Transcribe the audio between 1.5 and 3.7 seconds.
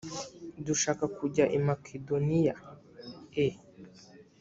i makedoniyae